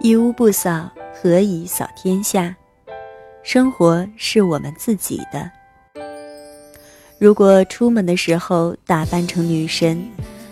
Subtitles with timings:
[0.00, 2.56] 一屋不扫，何以扫天下？
[3.42, 5.50] 生活是我们自己的。
[7.18, 10.02] 如果出门的时候打扮成女神，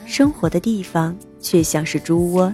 [0.07, 2.53] 生活的地方却像是猪窝，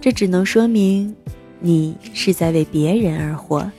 [0.00, 1.14] 这只能说明
[1.60, 3.70] 你是在为别人而活。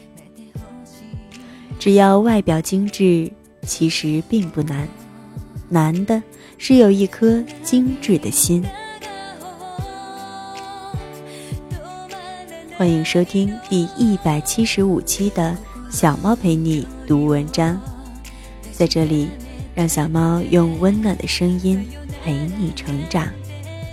[1.80, 3.32] 只要外表精致，
[3.66, 4.88] 其实并不难，
[5.70, 6.22] 难的
[6.58, 8.64] 是有一颗精致的心。
[12.80, 15.54] 欢迎收听第一百七十五期的
[15.92, 17.78] 小猫陪你读文章，
[18.72, 19.28] 在这里，
[19.76, 21.86] 让小猫用温暖的声音
[22.24, 23.28] 陪你成长。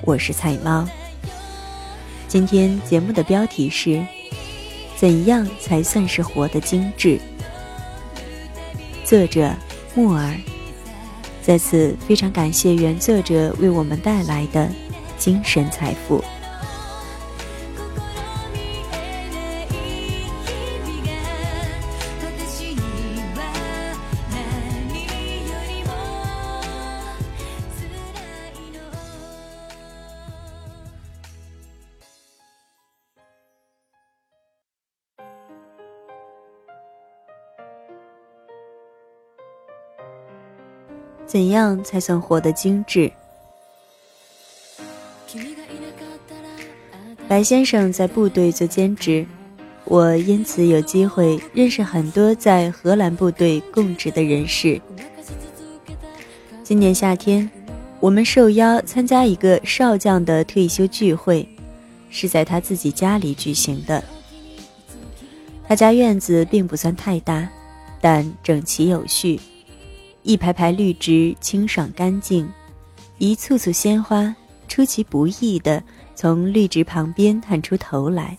[0.05, 0.87] 我是菜猫。
[2.29, 4.07] 今天节目的标题是：
[4.95, 7.19] 怎样才算是活得精致？
[9.05, 9.53] 作者
[9.97, 10.33] 木耳。
[11.43, 14.71] 在此非常感谢原作者为我们带来的
[15.19, 16.23] 精神财富。
[41.27, 43.11] 怎样才算活得精致？
[47.29, 49.27] 白先生在部队做兼职，
[49.85, 54.81] 我因此有机会认识很多在荷兰部队供职的人士。
[56.63, 57.51] 今年夏天，
[57.99, 61.49] 我们受邀参加一个少将的退休聚会，
[62.09, 64.03] 是在他自己家里举行的。
[65.67, 67.49] 他家院子并不算太大，
[68.01, 69.41] 但整齐有序。
[70.27, 72.53] 一排排绿植清爽干净，
[73.19, 74.35] 一簇簇鲜花
[74.67, 75.81] 出其不意地
[76.17, 78.37] 从绿植旁边探出头来，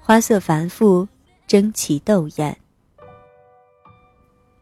[0.00, 1.06] 花色繁复，
[1.46, 2.56] 争奇斗艳。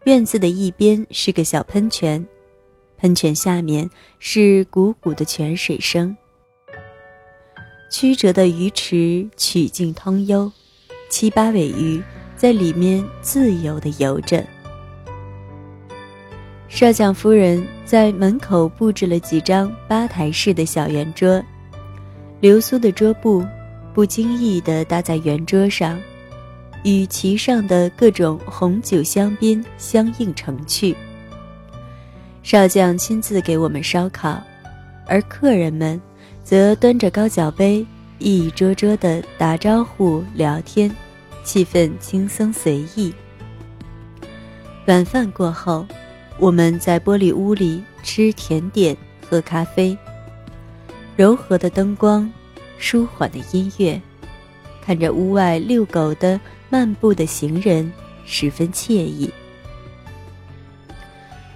[0.05, 2.23] 院子的一边是个小喷泉，
[2.99, 6.15] 喷泉下面是汩汩的泉水声。
[7.91, 10.53] 曲折的鱼池曲径通幽，
[11.09, 12.03] 七八尾鱼
[12.37, 14.47] 在里面自由地游着。
[16.73, 21.41] 少将夫人在门口布置了几张吧台式的小圆桌，
[22.41, 23.45] 流苏的桌布
[23.93, 26.01] 不经意地搭在圆桌上，
[26.83, 30.97] 与其上的各种红酒香槟相映成趣。
[32.43, 34.43] 少将亲自给我们烧烤，
[35.07, 36.01] 而客人们
[36.43, 37.87] 则端着高脚杯，
[38.19, 40.91] 一桌桌地打招呼聊天，
[41.45, 43.13] 气氛轻松随意。
[44.87, 45.87] 晚饭过后。
[46.39, 48.97] 我们在玻璃屋里吃甜点、
[49.29, 49.97] 喝咖啡，
[51.17, 52.29] 柔和的灯光，
[52.79, 54.01] 舒缓的音乐，
[54.85, 57.93] 看着屋外遛狗的、漫步的行人，
[58.25, 59.33] 十分惬意。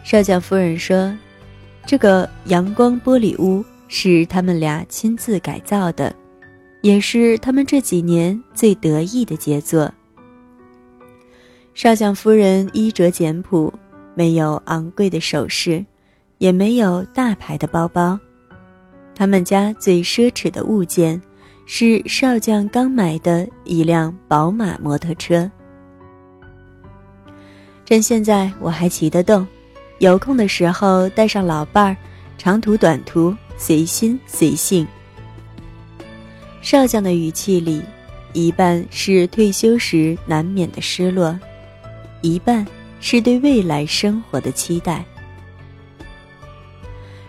[0.04, 1.12] 少将夫人说
[1.84, 6.14] ：“这个阳光玻璃屋是他们俩亲自改造的，
[6.80, 9.92] 也是他们这几年最得意的杰作。”
[11.74, 13.72] 少将夫人衣着简朴。
[14.16, 15.84] 没有昂贵的首饰，
[16.38, 18.18] 也没有大牌的包包。
[19.14, 21.20] 他们家最奢侈的物件，
[21.66, 25.50] 是少将刚买的一辆宝马摩托车。
[27.84, 29.46] 趁现在我还骑得动，
[29.98, 31.96] 有空的时候带上老伴儿，
[32.38, 34.86] 长途短途随心随性。
[36.62, 37.82] 少将的语气里，
[38.32, 41.38] 一半是退休时难免的失落，
[42.22, 42.66] 一半。
[43.00, 45.04] 是对未来生活的期待。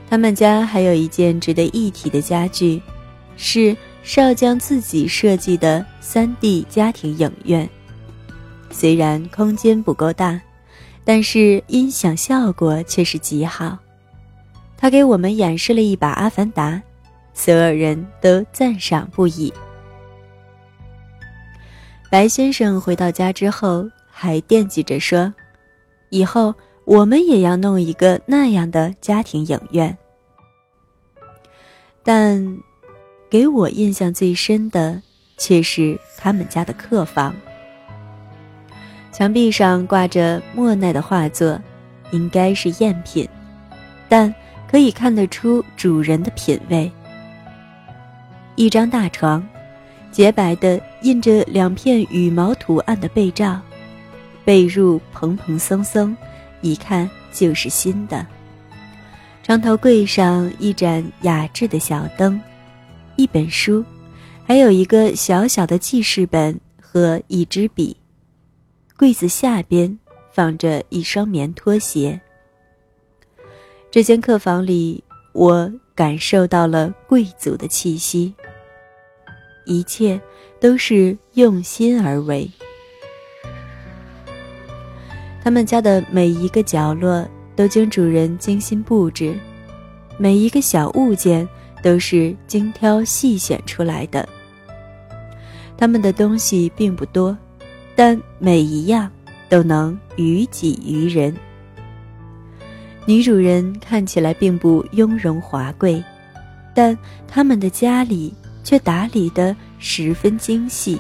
[0.09, 2.81] 他们家还有一件值得一提的家具，
[3.35, 7.69] 是少将自己设计的三 D 家庭影院。
[8.71, 10.39] 虽然空间不够大，
[11.03, 13.77] 但是音响效果却是极好。
[14.77, 16.71] 他给我们演示了一把《阿凡达》，
[17.33, 19.51] 所有人都赞赏不已。
[22.09, 25.33] 白先生回到家之后，还惦记着说。
[26.09, 26.53] 以后
[26.85, 29.97] 我们也要弄一个那样的家庭影院，
[32.03, 32.57] 但
[33.29, 35.01] 给我印象最深的
[35.37, 37.35] 却是他们家的客房。
[39.11, 41.59] 墙壁上挂着莫奈的画作，
[42.11, 43.27] 应该是赝品，
[44.07, 44.33] 但
[44.69, 46.89] 可以看得出主人的品味。
[48.55, 49.45] 一张大床，
[50.11, 53.59] 洁白的印着两片羽毛图案的被罩。
[54.47, 56.15] 被褥蓬蓬松松，
[56.61, 58.25] 一看就是新的。
[59.43, 62.41] 床头柜上一盏雅致的小灯，
[63.17, 63.83] 一本书，
[64.45, 67.97] 还有一个小小的记事本和一支笔。
[68.97, 69.99] 柜子下边
[70.31, 72.17] 放着一双棉拖鞋。
[73.91, 75.03] 这间客房里，
[75.33, 78.33] 我感受到了贵族的气息。
[79.65, 80.17] 一切
[80.57, 82.49] 都是用心而为。
[85.47, 89.33] 他们家的每一个角落都经主人精心布置，
[90.17, 91.47] 每一个小物件
[91.81, 94.27] 都是精挑细选出来的。
[95.77, 97.37] 他们的东西并不多。
[97.95, 99.09] 但每一样
[99.47, 101.33] 都能于己于人。
[103.05, 106.03] 女主人看起来并不雍容华贵，
[106.75, 106.95] 但
[107.25, 108.33] 他们的家里
[108.65, 110.99] 却打理得十分精细。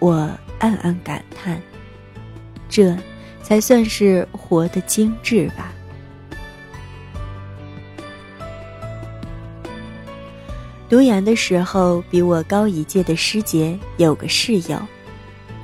[0.00, 0.28] 我
[0.58, 1.58] 暗暗感叹，
[2.72, 2.96] 这
[3.42, 5.70] 才算是活得精致吧。
[10.88, 14.78] 读研的时候，比我高一届的师姐有个室友，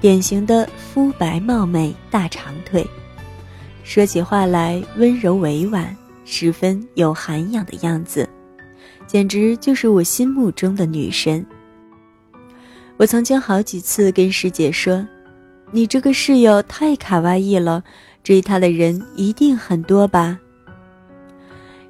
[0.02, 2.87] 典型的肤白貌美、大长腿，
[3.84, 5.96] 说起话来温柔委婉，
[6.26, 8.28] 十分有涵养的样子，
[9.06, 11.44] 简直就是我心目中的女神。
[12.99, 15.06] 我曾经好几次跟师姐说
[15.70, 17.82] ：“你这个室友太卡哇伊了，
[18.22, 20.38] 追她的人一定很多吧？”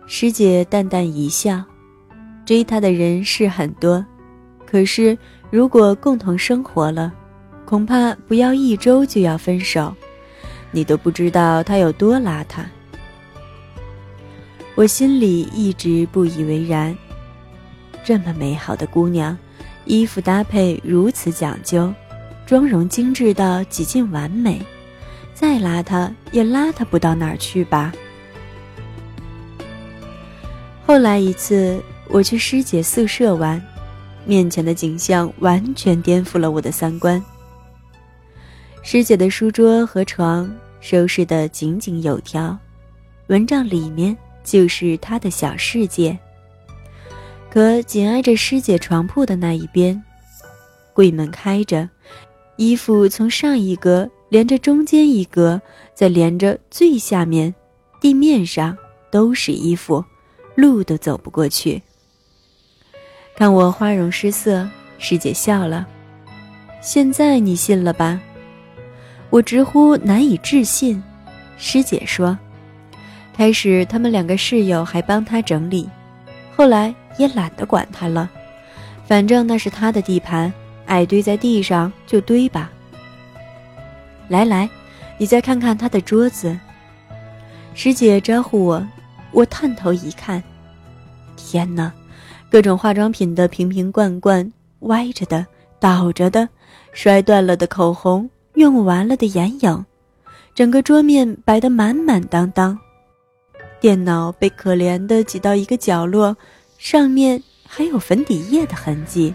[0.06, 1.64] 师姐淡淡一笑。
[2.46, 4.02] 追他的人是很多，
[4.64, 5.18] 可是
[5.50, 7.12] 如果共同生活了，
[7.66, 9.94] 恐怕不要一周就要分手。
[10.70, 12.64] 你都不知道他有多邋遢。
[14.76, 16.96] 我心里一直不以为然，
[18.02, 19.36] 这么美好的姑娘，
[19.84, 21.92] 衣服搭配如此讲究，
[22.48, 24.58] 妆容精致到几近完美，
[25.34, 27.92] 再邋遢也邋遢不到哪儿去吧。
[30.86, 31.78] 后来一次。
[32.10, 33.62] 我去师姐宿舍玩，
[34.24, 37.22] 面前的景象完全颠覆了我的三观。
[38.82, 40.50] 师姐的书桌和床
[40.80, 42.58] 收拾得井井有条，
[43.26, 46.18] 蚊帐里面就是她的小世界。
[47.50, 50.02] 可紧挨着师姐床铺的那一边，
[50.94, 51.86] 柜门开着，
[52.58, 55.62] 衣服从上一格连着中间一格，
[55.94, 57.54] 再连着最下面，
[58.00, 58.76] 地面上
[59.12, 60.04] 都是衣服，
[60.56, 61.80] 路都走不过去。
[63.36, 64.68] 看我花容失色，
[64.98, 65.86] 师姐笑了。
[66.80, 68.20] 现在你信了吧？
[69.30, 71.00] 我直呼难以置信。
[71.56, 72.36] 师姐说
[73.32, 75.88] ：“开始他们两个室友还帮她整理，
[76.56, 78.28] 后来也懒得管她了，
[79.06, 80.52] 反正那是她的地盘，
[80.88, 82.72] 爱堆在地上就堆吧。”
[84.26, 84.68] 来来，
[85.16, 86.58] 你再看看他的桌子。
[87.74, 88.84] 师姐招呼我，
[89.30, 90.42] 我探头一看，
[91.36, 91.92] 天哪！
[92.50, 95.46] 各种化妆品的瓶瓶罐罐，歪着的、
[95.78, 96.48] 倒着的，
[96.92, 99.84] 摔断了的口红，用完了的眼影，
[100.54, 102.76] 整个桌面摆得满满当当。
[103.80, 106.36] 电脑被可怜的挤到一个角落，
[106.78, 109.32] 上面还有粉底液的痕迹。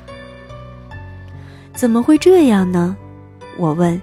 [1.73, 2.95] 怎么会这样呢？
[3.57, 3.99] 我问。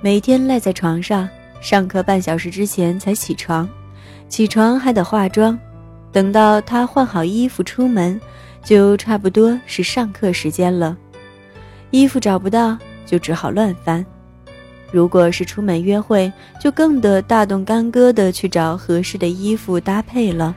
[0.00, 1.28] 每天赖在床上，
[1.60, 3.68] 上课半小时之前才起床，
[4.28, 5.58] 起床还得化妆。
[6.12, 8.20] 等到他换好衣服出门，
[8.62, 10.96] 就差不多是上课时间了。
[11.90, 14.04] 衣服找不到，就只好乱翻。
[14.90, 20.54] 如果是出门约会，就更得大动干戈的去找合适的衣服搭配了。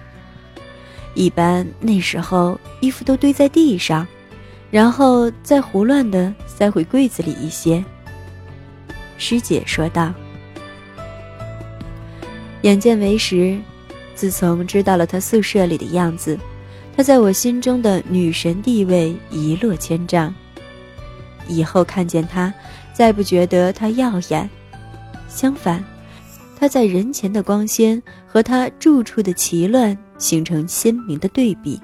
[1.13, 4.05] 一般那时候衣服都堆在地上，
[4.71, 7.83] 然后再胡乱的塞回柜子里一些。
[9.17, 10.13] 师姐说道
[12.63, 13.57] ：“眼见为实。”
[14.15, 16.39] 自从知道了他宿舍里的样子，
[16.95, 20.33] 他在我心中的女神地位一落千丈。
[21.49, 22.53] 以后看见他，
[22.93, 24.49] 再不觉得他耀眼，
[25.27, 25.83] 相反，
[26.57, 31.77] 他在人前的光鲜和他住处的奇乱形成鲜明的对比。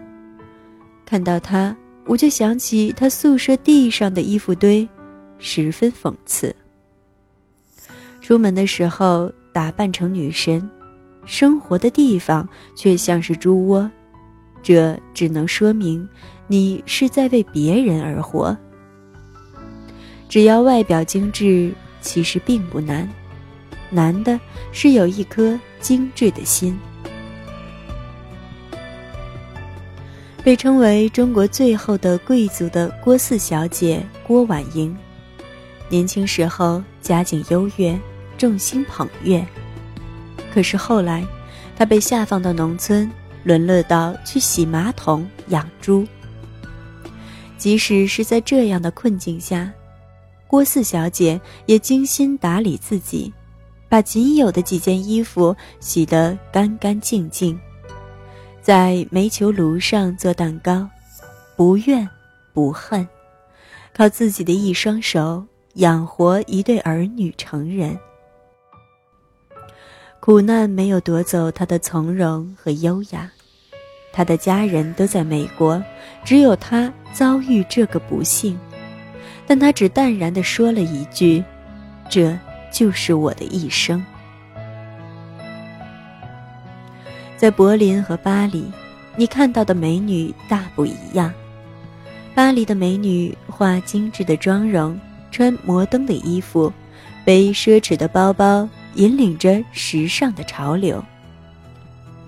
[1.06, 4.88] 看到他，我就想起他宿舍地上的衣服堆，
[5.40, 6.54] 十分讽刺。
[8.20, 10.70] 出门的时候打扮成女神。
[11.24, 13.90] 生活的地方却像是猪窝，
[14.64, 16.08] 这只能说明
[16.48, 18.58] 你是在为别人而活。
[20.28, 23.08] 只要外表精致，其实并不难，
[23.92, 24.40] 难的
[24.72, 26.78] 是有一颗精致的心。
[30.44, 34.96] 被称为中国最后的贵族的郭四小姐郭婉莹，
[35.88, 37.98] 年轻时候家境优越，
[38.40, 39.46] 众星捧月。
[40.52, 41.24] 可是后来，
[41.78, 43.10] 她被下放到农村，
[43.44, 46.08] 沦落到去洗马桶、养猪，
[47.56, 49.72] 即使是在这样的困境下，
[50.48, 53.32] 郭四小姐也精心打理自己，
[53.88, 57.58] 把仅有的几件衣服洗得干干净净，
[58.62, 60.88] 在煤球炉上做蛋糕，
[61.56, 62.08] 不怨
[62.54, 63.08] 不恨，
[63.92, 65.44] 靠自己的一双手
[65.76, 67.98] 养活一对儿女成人。
[70.20, 73.32] 苦难没有夺走他的从容和优雅。
[74.14, 75.82] 他的家人都在美国，
[76.24, 78.60] 只有他遭遇这个不幸，
[79.48, 81.44] 但他只淡然地说了一句
[82.12, 82.38] ：“这
[82.72, 84.06] 就是我的一生。”
[87.42, 88.72] 在柏林和巴黎，
[89.16, 91.34] 你看到的美女大不一样。
[92.36, 94.96] 巴黎的美女化精致的妆容，
[95.32, 96.72] 穿摩登的衣服，
[97.26, 101.04] 背奢侈的包包，引领着时尚的潮流。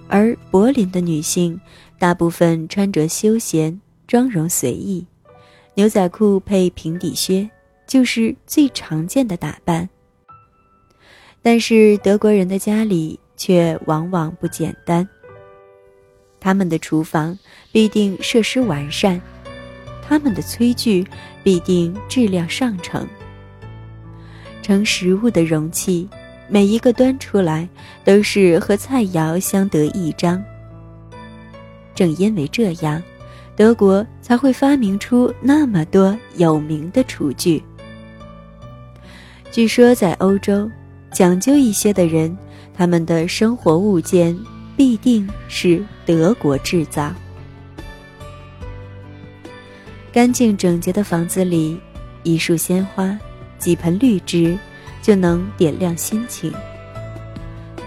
[0.08, 1.62] 而柏林的女性，
[2.00, 5.06] 大部分穿着休闲，妆容随意，
[5.76, 7.48] 牛仔裤配平底靴，
[7.86, 9.88] 就是最常见的打扮。
[11.44, 15.08] 但是德国人的家里却往往不简单。
[16.40, 17.38] 他们的厨房
[17.72, 19.22] 必定设施完善，
[20.08, 21.06] 他们的炊具
[21.42, 23.08] 必定质量上乘，
[24.62, 26.08] 盛食物的容器。
[26.50, 27.68] 每一个端出来
[28.04, 30.44] 都是和菜肴相得益彰。
[31.96, 33.02] 正因为这样，
[33.56, 37.64] 德国才会发明出那么多有名的厨具。
[39.52, 40.70] 据说，在欧洲，
[41.12, 42.38] 讲究一些的人，
[42.76, 44.38] 他们的生活物件
[44.76, 47.14] 必定是德国制造。
[50.12, 51.80] 干净整洁的房子里，
[52.24, 53.18] 一束鲜花，
[53.58, 54.58] 几盆绿植。
[55.04, 56.50] 就能点亮心情。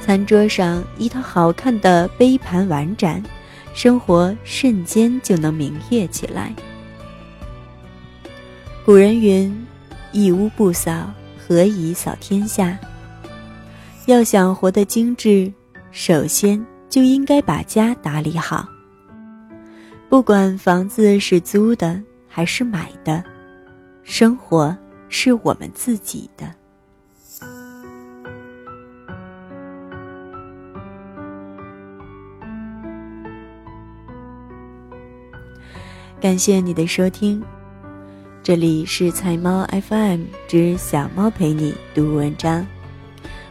[0.02, 3.24] 餐桌上一套好看的杯盘碗盏，
[3.72, 6.54] 生活瞬间就能明月起来。
[8.84, 9.66] 古人云
[10.12, 12.78] ：“一屋不扫，何以扫天下？”
[14.06, 15.52] 要想活得精致，
[15.90, 18.64] 首先就应该把家打理好。
[20.08, 23.24] 不管房子是租的还是买的，
[24.04, 24.74] 生活
[25.08, 26.54] 是我们自己的。
[36.20, 37.42] 感谢你的收听，
[38.40, 42.64] 这里是菜猫 FM 之小猫陪你读文章，